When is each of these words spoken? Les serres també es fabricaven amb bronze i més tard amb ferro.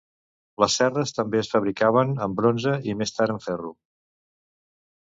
Les 0.63 0.77
serres 0.79 1.13
també 1.17 1.39
es 1.41 1.51
fabricaven 1.51 2.17
amb 2.29 2.41
bronze 2.41 2.75
i 2.95 2.99
més 3.03 3.17
tard 3.21 3.37
amb 3.37 3.47
ferro. 3.51 3.77